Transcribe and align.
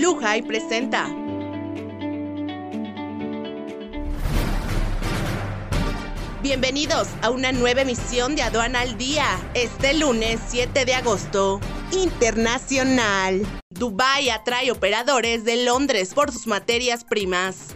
Lujay 0.00 0.40
presenta. 0.40 1.14
Bienvenidos 6.42 7.08
a 7.20 7.28
una 7.28 7.52
nueva 7.52 7.82
emisión 7.82 8.34
de 8.34 8.40
Aduana 8.40 8.80
al 8.80 8.96
Día, 8.96 9.26
este 9.52 9.92
lunes 9.92 10.40
7 10.48 10.86
de 10.86 10.94
agosto. 10.94 11.60
Internacional. 11.92 13.42
Dubái 13.68 14.30
atrae 14.30 14.70
operadores 14.70 15.44
de 15.44 15.64
Londres 15.64 16.14
por 16.14 16.32
sus 16.32 16.46
materias 16.46 17.04
primas. 17.04 17.74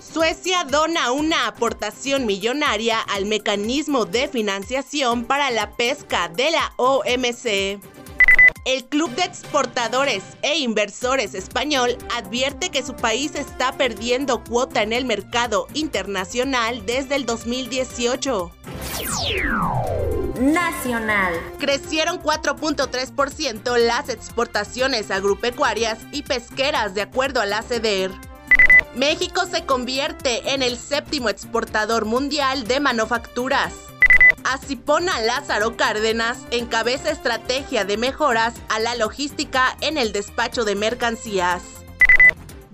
Suecia 0.00 0.64
dona 0.64 1.12
una 1.12 1.48
aportación 1.48 2.24
millonaria 2.24 2.98
al 2.98 3.26
mecanismo 3.26 4.06
de 4.06 4.26
financiación 4.26 5.26
para 5.26 5.50
la 5.50 5.76
pesca 5.76 6.30
de 6.30 6.50
la 6.50 6.72
OMC. 6.78 7.91
El 8.64 8.84
Club 8.84 9.10
de 9.16 9.24
Exportadores 9.24 10.22
e 10.42 10.58
Inversores 10.58 11.34
Español 11.34 11.98
advierte 12.14 12.70
que 12.70 12.84
su 12.84 12.94
país 12.94 13.34
está 13.34 13.72
perdiendo 13.72 14.44
cuota 14.44 14.82
en 14.82 14.92
el 14.92 15.04
mercado 15.04 15.66
internacional 15.74 16.86
desde 16.86 17.16
el 17.16 17.26
2018. 17.26 18.52
Nacional. 20.40 21.34
Crecieron 21.58 22.22
4.3% 22.22 23.78
las 23.78 24.08
exportaciones 24.08 25.10
agropecuarias 25.10 25.98
y 26.12 26.22
pesqueras 26.22 26.94
de 26.94 27.02
acuerdo 27.02 27.40
a 27.40 27.46
la 27.46 27.62
CEDER. 27.62 28.12
México 28.94 29.42
se 29.50 29.64
convierte 29.66 30.52
en 30.54 30.62
el 30.62 30.78
séptimo 30.78 31.28
exportador 31.28 32.04
mundial 32.04 32.68
de 32.68 32.78
manufacturas. 32.78 33.72
Asipona 34.44 35.20
Lázaro 35.20 35.76
Cárdenas 35.76 36.38
encabeza 36.50 37.10
estrategia 37.10 37.84
de 37.84 37.96
mejoras 37.96 38.54
a 38.68 38.78
la 38.78 38.94
logística 38.94 39.76
en 39.80 39.98
el 39.98 40.12
despacho 40.12 40.64
de 40.64 40.74
mercancías. 40.74 41.62